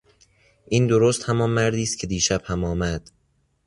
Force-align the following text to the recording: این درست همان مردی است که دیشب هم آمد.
این 0.69 0.87
درست 0.87 1.23
همان 1.23 1.49
مردی 1.49 1.83
است 1.83 1.99
که 1.99 2.07
دیشب 2.07 2.41
هم 2.45 2.63
آمد. 2.63 3.11